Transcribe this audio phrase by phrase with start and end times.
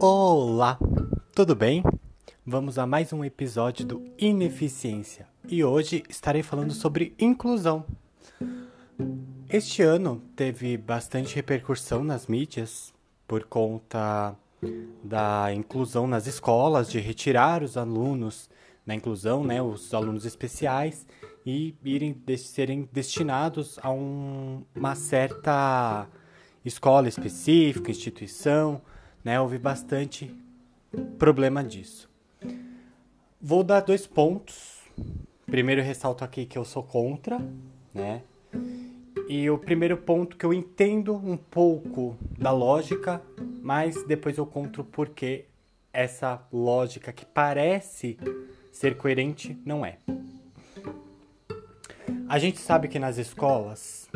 [0.00, 0.78] Olá,
[1.34, 1.82] tudo bem?
[2.46, 7.84] Vamos a mais um episódio do Ineficiência e hoje estarei falando sobre inclusão.
[9.50, 12.94] Este ano teve bastante repercussão nas mídias
[13.26, 14.36] por conta
[15.02, 18.48] da inclusão nas escolas, de retirar os alunos
[18.86, 21.04] na inclusão, né, os alunos especiais
[21.44, 26.06] e irem de, serem destinados a um, uma certa
[26.64, 28.80] escola específica, instituição,
[29.28, 29.38] né?
[29.38, 30.34] Houve bastante
[31.18, 32.10] problema disso.
[33.38, 34.78] Vou dar dois pontos.
[35.44, 37.38] Primeiro ressalto aqui que eu sou contra,
[37.92, 38.22] né?
[39.28, 43.20] E o primeiro ponto que eu entendo um pouco da lógica,
[43.62, 45.44] mas depois eu conto porque
[45.92, 48.18] essa lógica que parece
[48.72, 49.98] ser coerente não é.
[52.26, 54.08] A gente sabe que nas escolas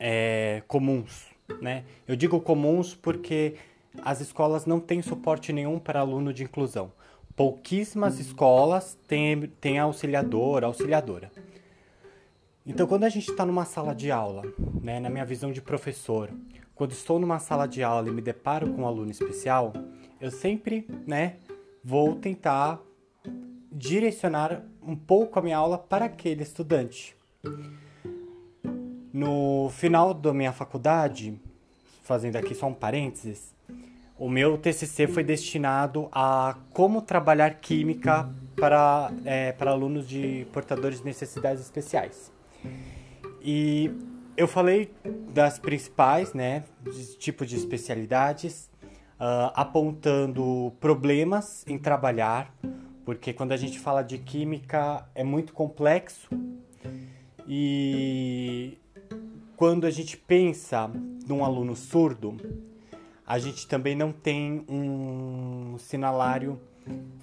[0.00, 1.26] é, comuns,
[1.60, 1.84] né?
[2.08, 3.56] Eu digo comuns porque
[4.02, 6.92] as escolas não têm suporte nenhum para aluno de inclusão.
[7.34, 11.30] Pouquíssimas escolas têm, têm auxiliador, auxiliadora.
[12.64, 14.42] Então, quando a gente está numa sala de aula,
[14.82, 16.30] né, na minha visão de professor,
[16.74, 19.72] quando estou numa sala de aula e me deparo com um aluno especial,
[20.20, 21.36] eu sempre, né,
[21.84, 22.80] vou tentar
[23.70, 27.14] direcionar um pouco a minha aula para aquele estudante.
[29.12, 31.38] No final da minha faculdade,
[32.02, 33.54] fazendo aqui só um parênteses,
[34.18, 41.00] o meu TCC foi destinado a como trabalhar química para, é, para alunos de portadores
[41.00, 42.32] de necessidades especiais.
[43.42, 43.90] E
[44.36, 44.90] eu falei
[45.32, 48.70] das principais, né, de tipo de especialidades,
[49.20, 52.54] uh, apontando problemas em trabalhar,
[53.04, 56.28] porque quando a gente fala de química é muito complexo
[57.46, 58.78] e
[59.56, 60.90] quando a gente pensa
[61.26, 62.36] num aluno surdo,
[63.26, 66.60] a gente também não tem um sinalário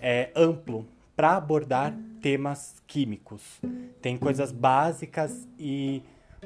[0.02, 0.86] é, amplo
[1.16, 3.62] para abordar temas químicos.
[4.02, 6.04] Tem coisas básicas e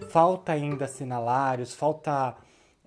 [0.09, 2.35] falta ainda sinalários, falta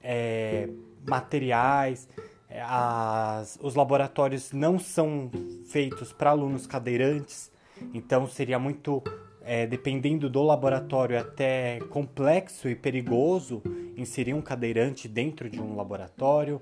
[0.01, 0.69] é,
[1.07, 2.09] materiais.
[2.49, 5.31] As, os laboratórios não são
[5.67, 7.51] feitos para alunos cadeirantes,
[7.93, 9.03] então seria muito
[9.43, 13.63] é, dependendo do laboratório, até complexo e perigoso
[13.97, 16.61] inserir um cadeirante dentro de um laboratório.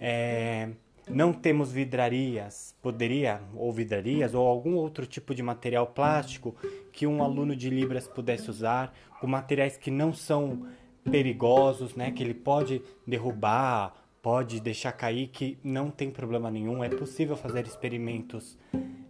[0.00, 0.68] É,
[1.08, 6.54] não temos vidrarias, poderia, ou vidrarias, ou algum outro tipo de material plástico
[6.92, 10.66] que um aluno de Libras pudesse usar, com materiais que não são
[11.04, 16.82] perigosos, né, que ele pode derrubar, pode deixar cair, que não tem problema nenhum.
[16.82, 18.58] É possível fazer experimentos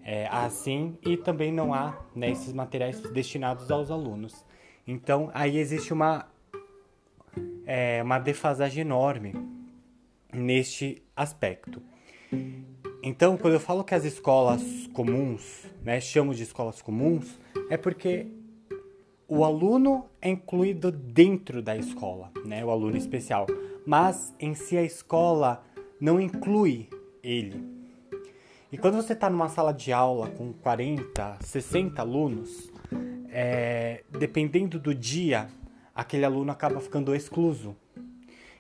[0.09, 4.47] é, assim e também não há né, esses materiais destinados aos alunos.
[4.87, 6.29] Então aí existe uma,
[7.67, 9.35] é, uma defasagem enorme
[10.33, 11.83] neste aspecto.
[13.03, 14.63] Então, quando eu falo que as escolas
[14.93, 17.39] comuns, né, chamo de escolas comuns,
[17.71, 18.27] é porque
[19.29, 23.47] o aluno é incluído dentro da escola, né, o aluno especial,
[23.85, 25.65] mas em si a escola
[26.01, 26.89] não inclui
[27.23, 27.76] ele,
[28.77, 32.71] e quando você está numa sala de aula com 40, 60 alunos,
[33.31, 35.49] é, dependendo do dia,
[35.95, 37.75] aquele aluno acaba ficando excluso.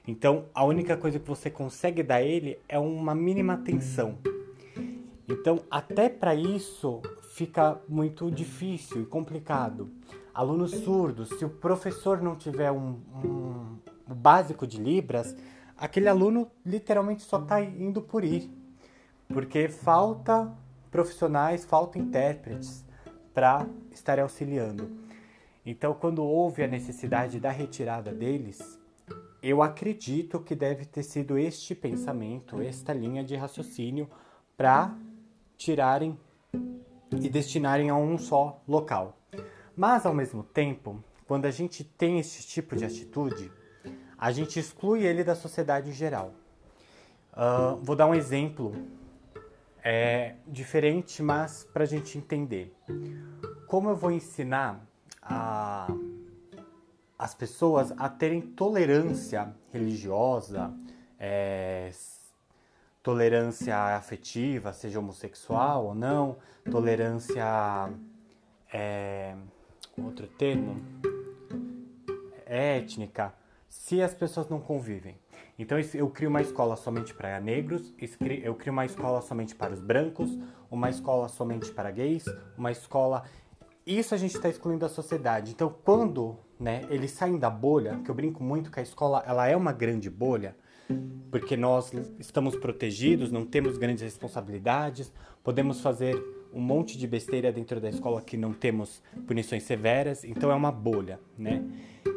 [0.08, 4.16] Então, a única coisa que você consegue dar a ele é uma mínima atenção.
[5.28, 7.02] Então, até para isso
[7.34, 9.90] fica muito difícil e complicado.
[10.32, 15.36] Alunos surdos, se o professor não tiver um, um, básico de Libras,
[15.76, 18.50] aquele aluno literalmente só está indo por ir
[19.28, 20.52] porque falta
[20.90, 22.84] profissionais, falta intérpretes
[23.34, 24.90] para estar auxiliando.
[25.64, 28.78] Então, quando houve a necessidade da retirada deles,
[29.42, 34.08] eu acredito que deve ter sido este pensamento, esta linha de raciocínio
[34.56, 34.96] para
[35.56, 36.18] tirarem
[37.12, 39.18] e destinarem a um só local.
[39.76, 43.52] Mas ao mesmo tempo, quando a gente tem esse tipo de atitude,
[44.16, 46.32] a gente exclui ele da sociedade em geral.
[47.32, 48.72] Uh, vou dar um exemplo
[49.88, 52.76] é diferente, mas para a gente entender.
[53.68, 54.84] Como eu vou ensinar
[55.22, 55.86] a,
[57.16, 60.74] as pessoas a terem tolerância religiosa,
[61.20, 61.92] é,
[63.00, 66.36] tolerância afetiva, seja homossexual ou não,
[66.68, 67.44] tolerância.
[68.72, 69.36] É,
[69.96, 70.74] outro termo?
[72.44, 73.32] Étnica,
[73.68, 75.16] se as pessoas não convivem.
[75.58, 77.94] Então eu crio uma escola somente para negros,
[78.42, 80.38] eu crio uma escola somente para os brancos,
[80.70, 82.24] uma escola somente para gays,
[82.58, 83.24] uma escola.
[83.86, 85.52] Isso a gente está excluindo da sociedade.
[85.52, 89.46] Então quando né, eles saem da bolha, que eu brinco muito que a escola ela
[89.46, 90.54] é uma grande bolha,
[91.30, 95.12] porque nós estamos protegidos, não temos grandes responsabilidades,
[95.42, 96.14] podemos fazer
[96.52, 100.72] um monte de besteira dentro da escola que não temos punições severas, então é uma
[100.72, 101.64] bolha, né?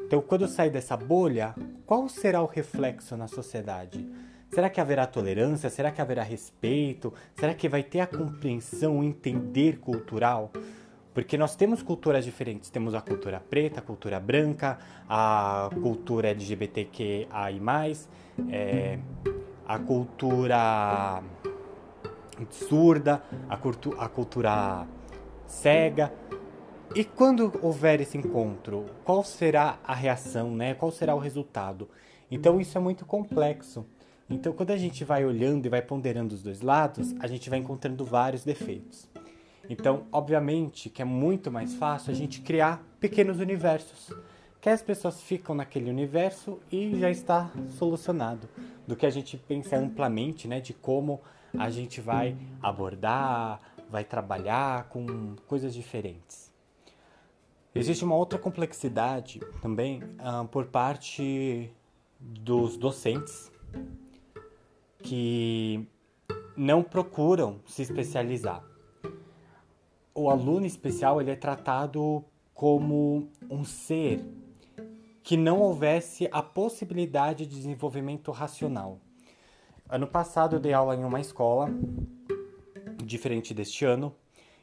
[0.09, 1.53] Então, quando sair dessa bolha,
[1.85, 4.09] qual será o reflexo na sociedade?
[4.51, 5.69] Será que haverá tolerância?
[5.69, 7.13] Será que haverá respeito?
[7.35, 10.51] Será que vai ter a compreensão, o entender cultural?
[11.13, 12.71] Porque nós temos culturas diferentes.
[12.71, 17.27] Temos a cultura preta, a cultura branca, a cultura LGBTQI+,
[18.51, 18.97] é,
[19.67, 21.21] a cultura
[22.49, 24.87] surda, a, cultu a cultura
[25.45, 26.11] cega.
[26.95, 30.73] E quando houver esse encontro, qual será a reação, né?
[30.73, 31.87] Qual será o resultado?
[32.31, 33.85] Então isso é muito complexo.
[34.27, 37.59] Então quando a gente vai olhando e vai ponderando os dois lados, a gente vai
[37.59, 39.07] encontrando vários defeitos.
[39.69, 44.11] Então, obviamente, que é muito mais fácil a gente criar pequenos universos,
[44.59, 48.49] que as pessoas ficam naquele universo e já está solucionado,
[48.87, 51.21] do que a gente pensa amplamente, né, de como
[51.55, 56.48] a gente vai abordar, vai trabalhar com coisas diferentes.
[57.73, 61.71] Existe uma outra complexidade também uh, por parte
[62.19, 63.51] dos docentes
[65.03, 65.87] que
[66.57, 68.63] não procuram se especializar.
[70.13, 74.25] O aluno especial ele é tratado como um ser
[75.23, 78.99] que não houvesse a possibilidade de desenvolvimento racional.
[79.87, 81.69] Ano passado eu dei aula em uma escola,
[83.03, 84.13] diferente deste ano,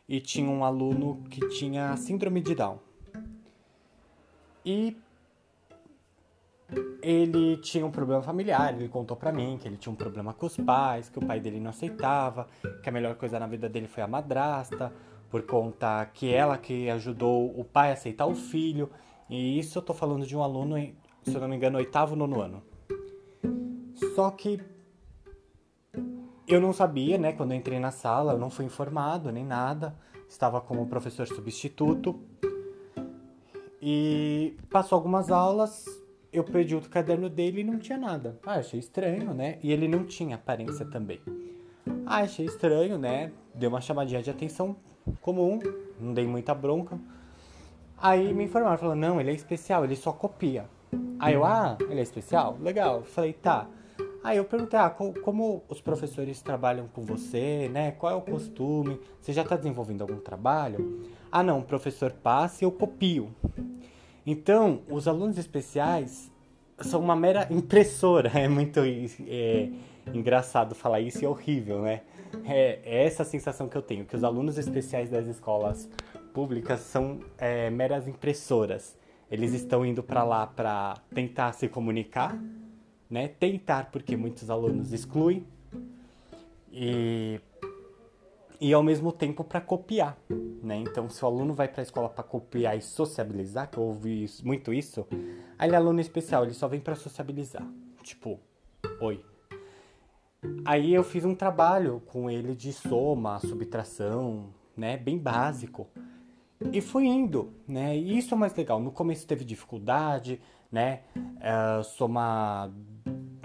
[0.08, 2.85] e tinha um aluno que tinha síndrome de Down.
[4.66, 4.96] E
[7.00, 10.46] ele tinha um problema familiar, ele contou para mim que ele tinha um problema com
[10.46, 12.48] os pais, que o pai dele não aceitava,
[12.82, 14.92] que a melhor coisa na vida dele foi a madrasta,
[15.30, 18.90] por conta que ela que ajudou o pai a aceitar o filho.
[19.30, 20.76] E isso eu tô falando de um aluno,
[21.22, 22.62] se eu não me engano, oitavo, nono ano.
[24.16, 24.60] Só que
[26.48, 27.32] eu não sabia, né?
[27.32, 29.96] Quando eu entrei na sala, eu não fui informado nem nada.
[30.28, 32.20] Estava como professor substituto.
[33.88, 35.84] E passou algumas aulas,
[36.32, 38.36] eu perdi o caderno dele e não tinha nada.
[38.44, 39.60] Ah, achei estranho, né?
[39.62, 41.20] E ele não tinha aparência também.
[42.04, 43.30] Ah, achei estranho, né?
[43.54, 44.74] Deu uma chamadinha de atenção
[45.20, 45.60] comum,
[46.00, 46.98] não dei muita bronca.
[47.96, 50.64] Aí me informaram, falaram, não, ele é especial, ele só copia.
[51.20, 52.58] Aí eu, ah, ele é especial?
[52.60, 53.04] Legal.
[53.04, 53.68] Falei, tá.
[54.24, 57.92] Aí eu perguntei, ah, como os professores trabalham com você, né?
[57.92, 59.00] Qual é o costume?
[59.20, 61.04] Você já está desenvolvendo algum trabalho?
[61.30, 63.32] Ah, não, o professor passa e eu copio.
[64.26, 66.32] Então, os alunos especiais
[66.80, 68.30] são uma mera impressora.
[68.34, 69.70] É muito é,
[70.12, 72.02] engraçado falar isso e é horrível, né?
[72.44, 75.88] É, é, essa sensação que eu tenho, que os alunos especiais das escolas
[76.34, 78.98] públicas são é, meras impressoras.
[79.30, 82.36] Eles estão indo para lá para tentar se comunicar,
[83.08, 83.28] né?
[83.28, 85.46] Tentar, porque muitos alunos excluem.
[86.72, 87.40] E,
[88.60, 90.18] e ao mesmo tempo para copiar,
[90.62, 90.76] né?
[90.76, 94.26] Então, se o aluno vai para a escola para copiar e sociabilizar, que eu ouvi
[94.42, 95.06] muito isso,
[95.58, 97.66] aí ele é aluno especial, ele só vem para sociabilizar.
[98.02, 98.40] Tipo,
[99.00, 99.24] oi.
[100.64, 104.96] Aí eu fiz um trabalho com ele de soma, subtração, né?
[104.96, 105.88] Bem básico.
[106.72, 107.96] E fui indo, né?
[107.96, 108.80] E isso é mais legal.
[108.80, 111.00] No começo teve dificuldade, né?
[111.16, 112.70] Uh, somar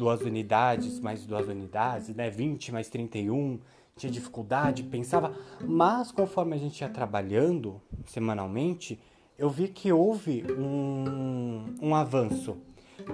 [0.01, 2.29] duas unidades mais duas unidades, né?
[2.29, 3.59] 20 mais 31,
[3.95, 8.99] tinha dificuldade, pensava, mas conforme a gente ia trabalhando semanalmente,
[9.37, 12.57] eu vi que houve um, um avanço.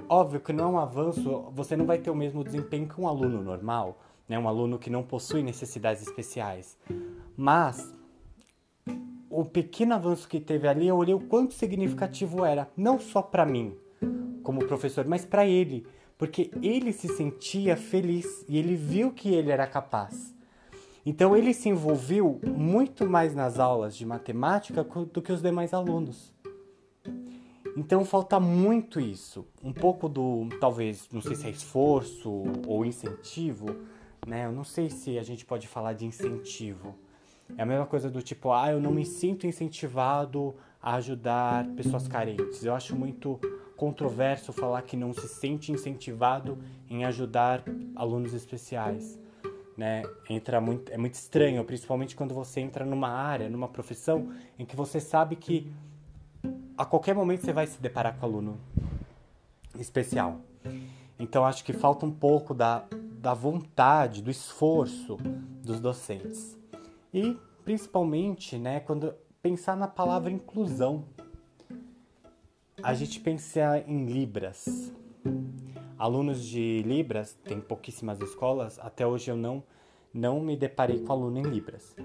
[0.09, 3.07] Óbvio que não é um avanço, você não vai ter o mesmo desempenho que um
[3.07, 4.37] aluno normal, né?
[4.37, 6.77] um aluno que não possui necessidades especiais.
[7.35, 7.93] Mas
[9.29, 13.45] o pequeno avanço que teve ali, eu olhei o quanto significativo era, não só para
[13.45, 13.75] mim,
[14.43, 15.85] como professor, mas para ele
[16.17, 20.35] porque ele se sentia feliz e ele viu que ele era capaz.
[21.09, 26.33] Então ele se envolveu muito mais nas aulas de matemática do que os demais alunos.
[27.77, 33.67] Então falta muito isso, um pouco do, talvez, não sei se é esforço ou incentivo,
[34.27, 34.47] né?
[34.47, 36.93] Eu não sei se a gente pode falar de incentivo.
[37.57, 42.05] É a mesma coisa do tipo, ah, eu não me sinto incentivado a ajudar pessoas
[42.05, 42.65] carentes.
[42.65, 43.39] Eu acho muito
[43.77, 46.57] controverso falar que não se sente incentivado
[46.89, 47.63] em ajudar
[47.95, 49.17] alunos especiais.
[49.77, 50.01] Né?
[50.27, 54.75] Entra muito, é muito estranho, principalmente quando você entra numa área, numa profissão em que
[54.75, 55.71] você sabe que
[56.75, 58.59] a qualquer momento você vai se deparar com aluno
[59.79, 60.41] especial.
[61.19, 62.85] Então acho que falta um pouco da,
[63.19, 65.17] da vontade, do esforço
[65.63, 66.57] dos docentes.
[67.13, 71.05] E principalmente, né, quando pensar na palavra inclusão,
[72.81, 74.93] a gente pensa em libras.
[75.97, 79.63] Alunos de Libras, tem pouquíssimas escolas, até hoje eu não,
[80.13, 81.95] não me deparei com aluno em Libras.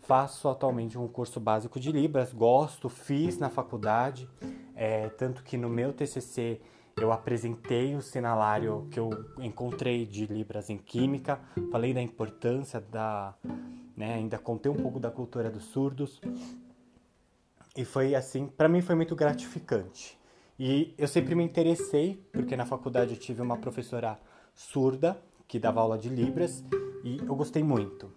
[0.00, 4.28] Faço atualmente um curso básico de Libras, gosto, fiz na faculdade,
[4.74, 6.60] é, tanto que no meu TCC
[6.96, 11.40] eu apresentei o sinalário que eu encontrei de Libras em Química,
[11.70, 13.34] falei da importância da.
[13.96, 16.20] Né, ainda contei um pouco da cultura dos surdos.
[17.76, 20.18] E foi assim, para mim foi muito gratificante.
[20.64, 24.16] E eu sempre me interessei, porque na faculdade eu tive uma professora
[24.54, 26.62] surda que dava aula de Libras
[27.02, 28.12] e eu gostei muito.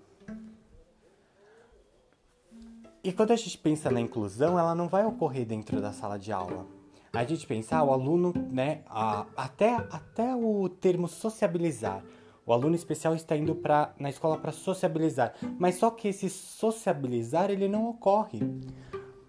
[3.04, 6.32] E quando a gente pensa na inclusão, ela não vai ocorrer dentro da sala de
[6.32, 6.68] aula.
[7.14, 12.04] A gente pensa, ah, o aluno, né, a, até, até o termo sociabilizar.
[12.46, 17.50] O aluno especial está indo pra, na escola para sociabilizar, mas só que esse sociabilizar
[17.50, 18.40] ele não ocorre.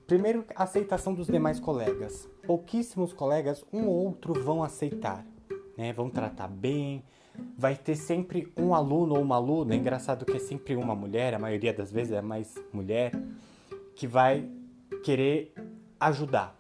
[0.07, 2.29] Primeiro, aceitação dos demais colegas.
[2.47, 5.25] Pouquíssimos colegas, um ou outro, vão aceitar,
[5.77, 5.93] né?
[5.93, 7.03] Vão tratar bem.
[7.59, 9.75] Vai ter sempre um aluno ou uma aluna.
[9.75, 13.13] É engraçado que é sempre uma mulher, a maioria das vezes é mais mulher
[13.95, 14.49] que vai
[15.03, 15.53] querer
[15.99, 16.57] ajudar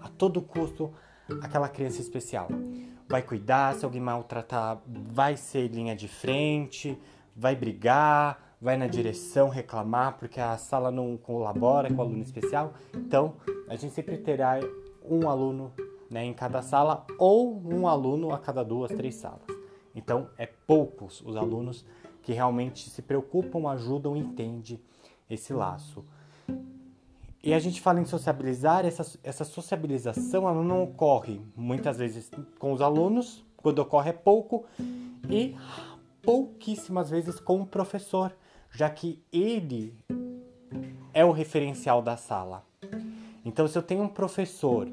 [0.00, 0.92] a todo custo
[1.40, 2.48] aquela criança especial.
[3.08, 6.98] Vai cuidar, se alguém maltratar, vai ser linha de frente,
[7.36, 12.74] vai brigar, vai na direção reclamar porque a sala não colabora com o aluno especial.
[12.94, 13.34] Então,
[13.68, 14.58] a gente sempre terá
[15.04, 15.72] um aluno
[16.10, 19.46] né, em cada sala ou um aluno a cada duas, três salas.
[19.94, 21.84] Então, é poucos os alunos
[22.22, 24.80] que realmente se preocupam, ajudam, entendem
[25.28, 26.04] esse laço.
[27.42, 32.72] E a gente fala em sociabilizar, essa, essa sociabilização ela não ocorre muitas vezes com
[32.72, 34.64] os alunos, quando ocorre é pouco,
[35.28, 35.54] e
[36.22, 38.34] pouquíssimas vezes com o professor,
[38.70, 39.94] já que ele
[41.12, 42.64] é o referencial da sala.
[43.44, 44.90] Então, se eu tenho um professor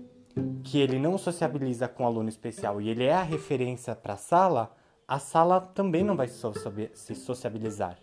[0.63, 4.17] que ele não sociabiliza com o aluno especial e ele é a referência para a
[4.17, 4.75] sala,
[5.08, 7.98] a sala também não vai se sociabilizar.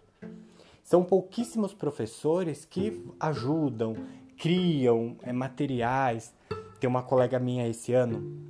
[0.83, 3.95] São pouquíssimos professores que ajudam,
[4.39, 6.35] criam é, materiais.
[6.81, 8.41] Tem uma colega minha esse ano,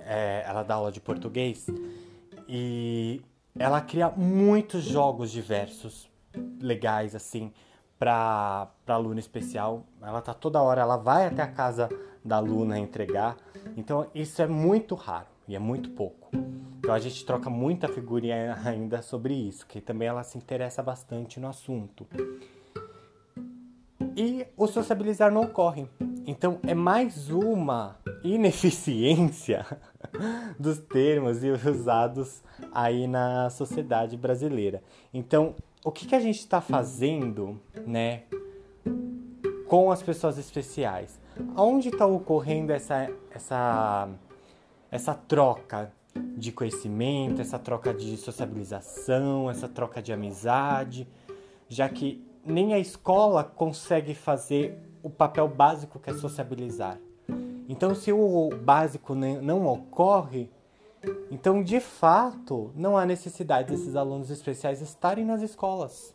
[0.00, 1.66] é, ela dá aula de português,
[2.48, 3.20] e
[3.58, 6.08] ela cria muitos jogos diversos,
[6.60, 7.52] legais, assim,
[7.98, 9.84] para aluna especial.
[10.02, 11.88] Ela tá toda hora, ela vai até a casa
[12.24, 13.36] da aluna entregar.
[13.76, 16.30] Então isso é muito raro e é muito pouco.
[16.78, 21.40] Então a gente troca muita figurinha ainda sobre isso, que também ela se interessa bastante
[21.40, 22.06] no assunto
[24.16, 25.86] e o sociabilizar não ocorre.
[26.26, 29.66] Então é mais uma ineficiência
[30.58, 34.82] dos termos usados aí na sociedade brasileira.
[35.12, 35.54] Então,
[35.86, 38.24] o que, que a gente está fazendo, né,
[39.68, 41.16] com as pessoas especiais?
[41.56, 44.08] Onde está ocorrendo essa, essa,
[44.90, 45.92] essa troca
[46.36, 51.06] de conhecimento, essa troca de sociabilização, essa troca de amizade,
[51.68, 56.98] já que nem a escola consegue fazer o papel básico que é sociabilizar.
[57.68, 60.50] Então, se o básico não ocorre,
[61.30, 66.14] então de fato não há necessidade desses alunos especiais estarem nas escolas.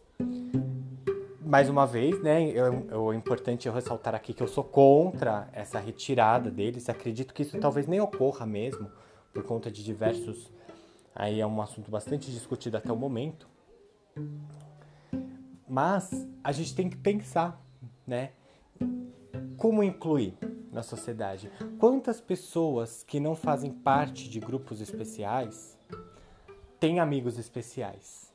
[1.43, 5.79] Mais uma vez, né, eu, é importante eu ressaltar aqui que eu sou contra essa
[5.79, 6.87] retirada deles.
[6.87, 8.89] Acredito que isso talvez nem ocorra mesmo,
[9.33, 10.49] por conta de diversos.
[11.13, 13.49] Aí é um assunto bastante discutido até o momento.
[15.67, 17.61] Mas a gente tem que pensar,
[18.07, 18.31] né?
[19.57, 20.37] Como incluir
[20.71, 21.51] na sociedade?
[21.77, 25.77] Quantas pessoas que não fazem parte de grupos especiais
[26.79, 28.31] têm amigos especiais?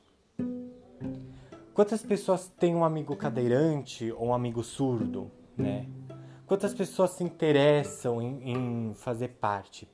[1.72, 5.86] Quantas pessoas têm um amigo cadeirante ou um amigo surdo, né?
[6.46, 9.88] Quantas pessoas se interessam em, em fazer parte?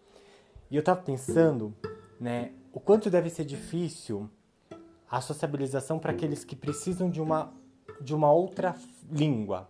[0.70, 1.74] E eu tava pensando,
[2.20, 4.28] né, o quanto deve ser difícil
[5.10, 7.52] a sociabilização para aqueles que precisam de uma,
[8.00, 8.74] de uma outra
[9.10, 9.68] língua,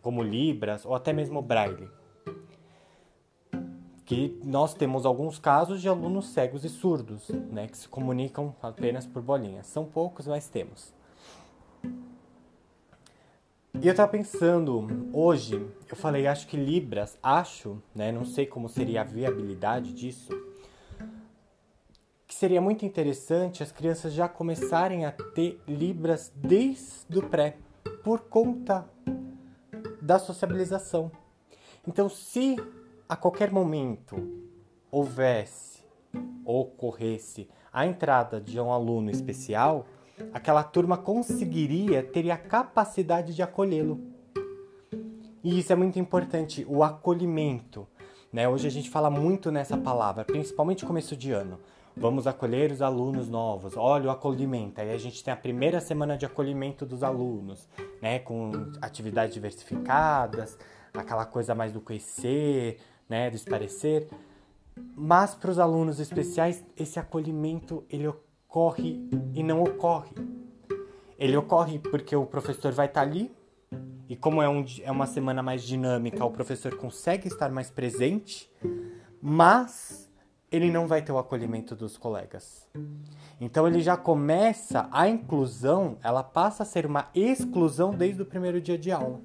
[0.00, 1.88] como Libras ou até mesmo Braille.
[4.12, 9.06] Que nós temos alguns casos de alunos cegos e surdos, né, que se comunicam apenas
[9.06, 9.66] por bolinhas.
[9.66, 10.92] São poucos, mas temos.
[11.82, 18.68] E eu estava pensando, hoje, eu falei, acho que Libras, acho, né, não sei como
[18.68, 20.30] seria a viabilidade disso,
[22.26, 27.56] que seria muito interessante as crianças já começarem a ter Libras desde o pré,
[28.04, 28.86] por conta
[30.02, 31.10] da sociabilização.
[31.88, 32.56] Então, se
[33.12, 34.26] a qualquer momento
[34.90, 35.84] houvesse,
[36.46, 39.84] ocorresse a entrada de um aluno especial,
[40.32, 44.00] aquela turma conseguiria, teria a capacidade de acolhê-lo.
[45.44, 47.86] E isso é muito importante, o acolhimento.
[48.32, 48.48] Né?
[48.48, 51.60] Hoje a gente fala muito nessa palavra, principalmente começo de ano.
[51.94, 53.76] Vamos acolher os alunos novos.
[53.76, 54.80] Olha o acolhimento.
[54.80, 57.68] Aí a gente tem a primeira semana de acolhimento dos alunos,
[58.00, 58.20] né?
[58.20, 60.56] Com atividades diversificadas,
[60.94, 62.78] aquela coisa mais do conhecer,
[63.08, 63.30] né?
[63.30, 64.08] Do esparecer.
[64.96, 70.12] Mas para os alunos especiais, esse acolhimento ele ocorre e não ocorre.
[71.18, 73.30] Ele ocorre porque o professor vai estar ali
[74.08, 78.50] e como é, um, é uma semana mais dinâmica, o professor consegue estar mais presente,
[79.22, 80.10] mas
[80.50, 82.68] ele não vai ter o acolhimento dos colegas.
[83.40, 88.60] Então ele já começa a inclusão, ela passa a ser uma exclusão desde o primeiro
[88.60, 89.20] dia de aula.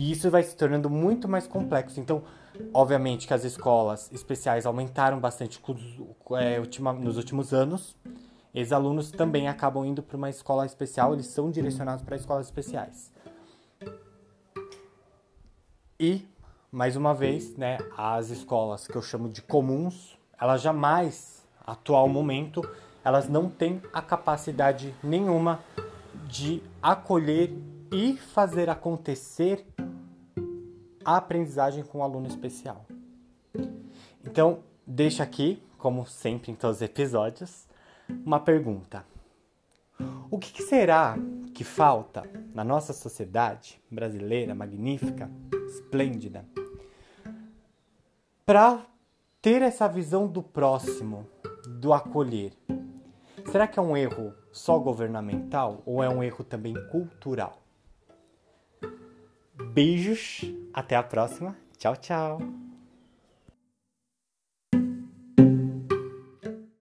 [0.00, 2.00] E isso vai se tornando muito mais complexo.
[2.00, 2.22] Então,
[2.72, 5.60] obviamente que as escolas especiais aumentaram bastante
[6.38, 6.58] é,
[6.98, 7.94] nos últimos anos.
[8.54, 13.12] Ex-alunos também acabam indo para uma escola especial, eles são direcionados para escolas especiais.
[16.00, 16.26] E,
[16.72, 22.66] mais uma vez, né, as escolas que eu chamo de comuns, elas jamais, atual momento,
[23.04, 25.60] elas não têm a capacidade nenhuma
[26.26, 27.52] de acolher
[27.92, 29.66] e fazer acontecer
[31.04, 32.84] a aprendizagem com o aluno especial.
[34.24, 37.66] Então, deixo aqui, como sempre em todos os episódios,
[38.24, 39.04] uma pergunta.
[40.30, 41.16] O que, que será
[41.54, 42.22] que falta
[42.54, 45.30] na nossa sociedade brasileira magnífica,
[45.68, 46.44] esplêndida,
[48.44, 48.84] para
[49.42, 51.26] ter essa visão do próximo,
[51.68, 52.52] do acolher?
[53.50, 57.60] Será que é um erro só governamental ou é um erro também cultural?
[59.60, 61.56] Beijos, até a próxima.
[61.78, 62.69] Tchau, tchau.